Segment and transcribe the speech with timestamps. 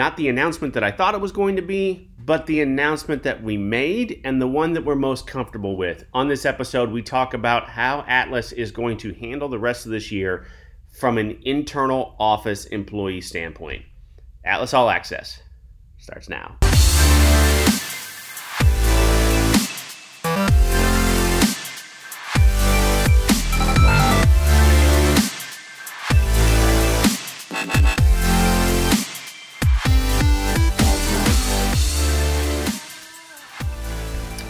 [0.00, 3.42] not the announcement that I thought it was going to be, but the announcement that
[3.42, 6.06] we made and the one that we're most comfortable with.
[6.14, 9.92] On this episode, we talk about how Atlas is going to handle the rest of
[9.92, 10.46] this year
[10.98, 13.84] from an internal office employee standpoint.
[14.42, 15.42] Atlas All Access
[15.98, 16.56] starts now.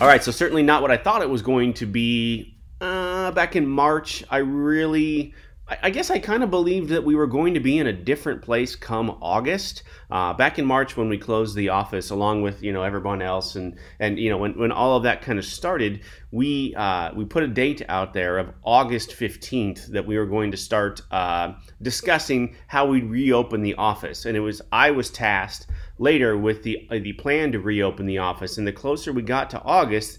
[0.01, 2.57] All right, so certainly not what I thought it was going to be.
[2.81, 5.35] Uh, back in March, I really,
[5.69, 8.41] I, guess I kind of believed that we were going to be in a different
[8.41, 9.83] place come August.
[10.11, 13.57] Uh, back in March, when we closed the office, along with you know everyone else,
[13.57, 17.27] and and you know when, when all of that kind of started, we uh, we
[17.27, 21.53] put a date out there of August fifteenth that we were going to start uh,
[21.83, 25.67] discussing how we'd reopen the office, and it was I was tasked
[26.01, 28.59] later with the uh, the plan to reopen the office.
[28.59, 30.19] And the closer we got to August,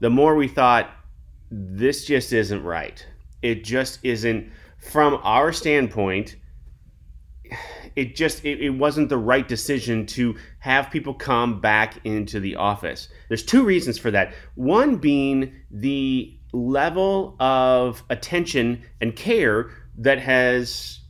[0.00, 0.90] the more we thought
[1.50, 3.06] this just isn't right.
[3.42, 6.36] It just isn't from our standpoint.
[7.94, 12.56] It just it, it wasn't the right decision to have people come back into the
[12.56, 13.08] office.
[13.28, 14.32] There's two reasons for that.
[14.54, 21.01] One being the level of attention and care that has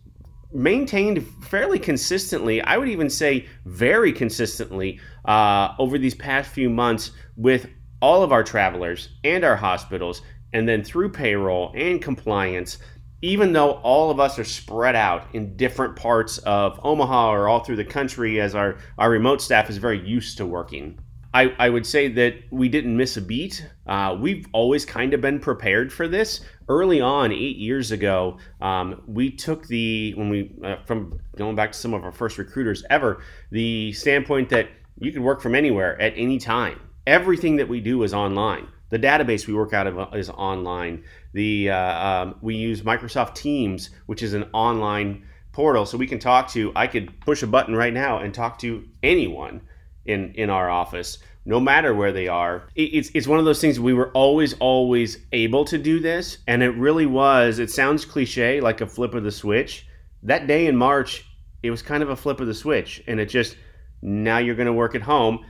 [0.55, 2.61] maintained fairly consistently.
[2.62, 7.69] I would even say very consistently uh, over these past few months with
[8.00, 10.22] all of our travelers and our hospitals,
[10.53, 12.78] and then through payroll and compliance.
[13.25, 17.61] Even though all of us are spread out in different parts of Omaha or all
[17.61, 20.98] through the country, as our, our remote staff is very used to working.
[21.34, 23.66] I, I would say that we didn't miss a beat.
[23.86, 26.41] Uh, we've always kind of been prepared for this.
[26.69, 31.72] Early on, eight years ago, um, we took the, when we, uh, from going back
[31.72, 36.00] to some of our first recruiters ever, the standpoint that you could work from anywhere
[36.00, 36.80] at any time.
[37.06, 38.69] Everything that we do is online.
[38.91, 41.03] The database we work out of is online.
[41.32, 46.19] The uh, um, we use Microsoft Teams, which is an online portal, so we can
[46.19, 46.72] talk to.
[46.76, 49.62] I could push a button right now and talk to anyone
[50.06, 52.68] in in our office no matter where they are.
[52.74, 56.62] It's it's one of those things we were always always able to do this and
[56.62, 59.86] it really was it sounds cliche like a flip of the switch.
[60.22, 61.26] That day in march
[61.62, 63.56] it was kind of a flip of the switch and it just
[64.02, 65.44] now you're going to work at home.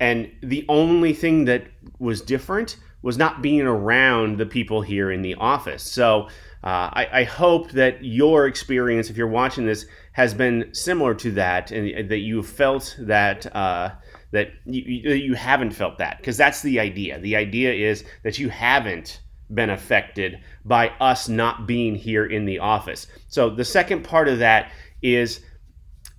[0.00, 1.66] And the only thing that
[1.98, 2.76] was different
[3.08, 6.28] was not being around the people here in the office so
[6.64, 11.30] uh, I, I, hope that your experience, if you're watching this, has been similar to
[11.32, 13.90] that, and that you felt that uh,
[14.32, 14.82] that you,
[15.12, 17.20] you haven't felt that, because that's the idea.
[17.20, 19.20] The idea is that you haven't
[19.54, 23.06] been affected by us not being here in the office.
[23.28, 25.40] So the second part of that is,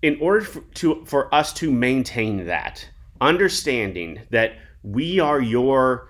[0.02, 2.88] in order for, to for us to maintain that
[3.20, 6.08] understanding that we are your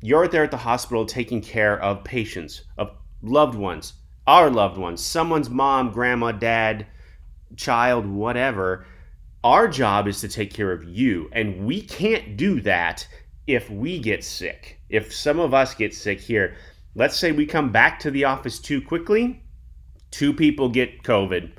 [0.00, 2.92] you're there at the hospital taking care of patients of
[3.22, 3.94] loved ones,
[4.26, 6.86] our loved ones, someone's mom, grandma, dad,
[7.56, 8.86] child, whatever.
[9.42, 11.28] Our job is to take care of you.
[11.32, 13.06] And we can't do that
[13.46, 14.80] if we get sick.
[14.88, 16.56] If some of us get sick here,
[16.94, 19.42] let's say we come back to the office too quickly,
[20.10, 21.52] two people get COVID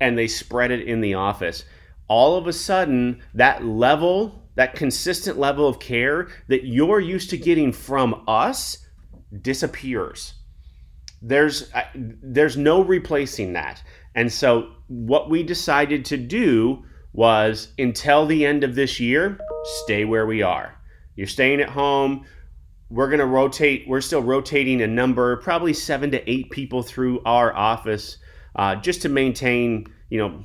[0.00, 1.64] and they spread it in the office.
[2.08, 7.38] All of a sudden, that level, that consistent level of care that you're used to
[7.38, 8.78] getting from us
[9.42, 10.34] disappears
[11.22, 13.82] there's there's no replacing that.
[14.14, 19.38] And so what we decided to do was until the end of this year,
[19.82, 20.76] stay where we are.
[21.16, 22.24] You're staying at home.
[22.88, 23.86] We're going to rotate.
[23.86, 28.16] We're still rotating a number, probably seven to eight people through our office,
[28.56, 30.44] uh, just to maintain, you know,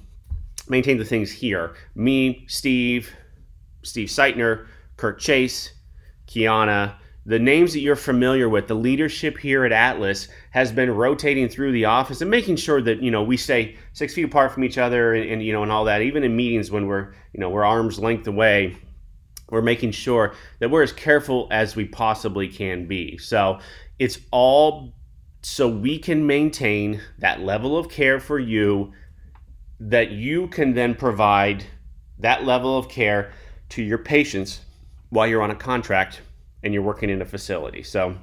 [0.67, 1.75] maintain the things here.
[1.95, 3.11] Me, Steve,
[3.85, 5.73] Steve Seitner, Kurt Chase,
[6.27, 11.49] Kiana, the names that you're familiar with, the leadership here at Atlas has been rotating
[11.49, 14.63] through the office and making sure that you know we stay six feet apart from
[14.63, 16.01] each other and, and, you know and all that.
[16.01, 18.77] Even in meetings when we're you know we're arms length away,
[19.49, 23.17] we're making sure that we're as careful as we possibly can be.
[23.17, 23.59] So
[23.97, 24.93] it's all
[25.41, 28.93] so we can maintain that level of care for you
[29.79, 31.65] that you can then provide
[32.19, 33.31] that level of care
[33.75, 34.61] to your patients
[35.09, 36.21] while you're on a contract
[36.63, 37.83] and you're working in a facility.
[37.83, 38.15] So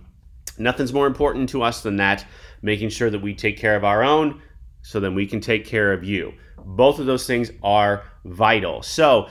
[0.57, 2.25] nothing's more important to us than that,
[2.63, 4.41] making sure that we take care of our own
[4.81, 6.33] so then we can take care of you.
[6.65, 8.83] Both of those things are vital.
[8.83, 9.29] So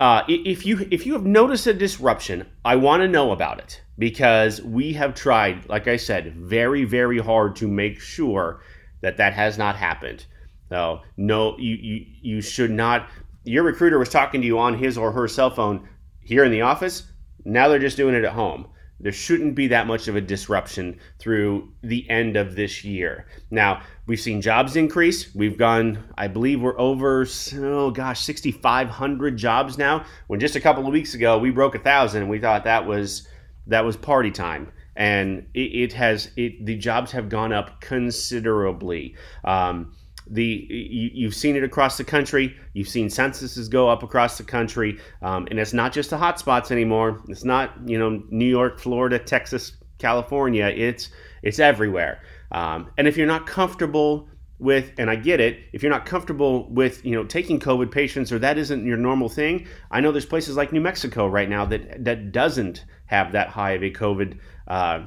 [0.00, 3.80] uh, if you if you have noticed a disruption, I want to know about it
[3.98, 8.60] because we have tried, like I said, very very hard to make sure
[9.00, 10.26] that that has not happened.
[10.68, 13.08] So no, you you you should not
[13.44, 15.88] your recruiter was talking to you on his or her cell phone
[16.20, 17.04] here in the office.
[17.44, 18.68] Now they're just doing it at home.
[19.00, 23.26] There shouldn't be that much of a disruption through the end of this year.
[23.50, 25.34] Now, we've seen jobs increase.
[25.34, 27.26] We've gone, I believe we're over,
[27.56, 30.06] oh gosh, 6,500 jobs now.
[30.28, 32.86] When just a couple of weeks ago we broke a thousand and we thought that
[32.86, 33.28] was
[33.66, 39.16] that was party time and it, it, has it the jobs have gone up considerably.
[39.44, 39.94] Um,
[40.26, 42.56] the you, have seen it across the country.
[42.72, 46.38] You've seen censuses go up across the country, um, and it's not just the hot
[46.38, 47.22] spots anymore.
[47.28, 50.66] It's not you know New York, Florida, Texas, California.
[50.66, 51.10] It's
[51.42, 52.22] it's everywhere.
[52.52, 54.28] Um, and if you're not comfortable
[54.58, 58.32] with, and I get it, if you're not comfortable with you know taking COVID patients
[58.32, 61.66] or that isn't your normal thing, I know there's places like New Mexico right now
[61.66, 64.38] that that doesn't have that high of a COVID.
[64.66, 65.06] Uh,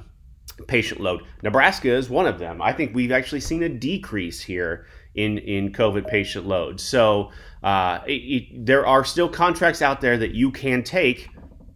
[0.68, 1.22] patient load.
[1.44, 2.62] Nebraska is one of them.
[2.62, 4.88] I think we've actually seen a decrease here
[5.18, 6.80] in in COVID patient load.
[6.80, 7.32] So
[7.64, 11.30] uh, it, it, there are still contracts out there that you can take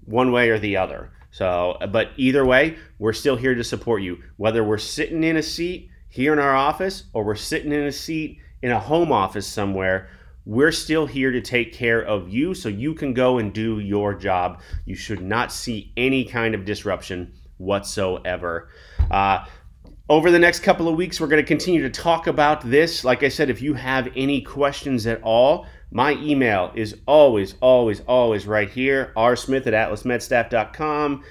[0.05, 1.11] one way or the other.
[1.31, 4.21] So, but either way, we're still here to support you.
[4.37, 7.91] Whether we're sitting in a seat here in our office or we're sitting in a
[7.91, 10.09] seat in a home office somewhere,
[10.45, 14.13] we're still here to take care of you so you can go and do your
[14.13, 14.59] job.
[14.85, 18.69] You should not see any kind of disruption whatsoever.
[19.09, 19.45] Uh,
[20.09, 23.03] over the next couple of weeks, we're going to continue to talk about this.
[23.03, 28.01] Like I said, if you have any questions at all, my email is always, always,
[28.01, 31.23] always right here rsmith at atlasmedstaff.com.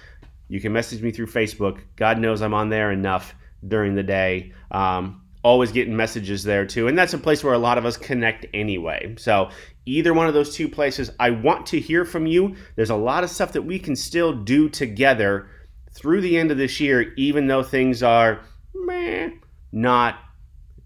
[0.49, 1.81] You can message me through Facebook.
[1.97, 3.35] God knows I'm on there enough
[3.67, 4.53] during the day.
[4.71, 6.89] Um, always getting messages there too.
[6.89, 9.15] And that's a place where a lot of us connect anyway.
[9.19, 9.51] So,
[9.87, 12.57] either one of those two places, I want to hear from you.
[12.77, 15.49] There's a lot of stuff that we can still do together
[15.93, 18.41] through the end of this year, even though things are
[18.75, 19.31] meh,
[19.73, 20.17] not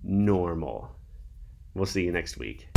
[0.02, 0.90] normal.
[1.74, 2.68] We'll see you next week.